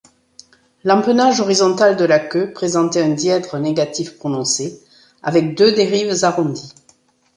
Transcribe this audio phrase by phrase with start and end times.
[0.83, 4.81] L'empennage horizontal de la queue présentait un dièdre négatif prononcé
[5.21, 6.73] avec deux dérives arrondies.